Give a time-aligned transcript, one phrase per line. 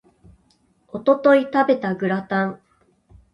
[0.87, 2.59] 一昨日食べたグラタン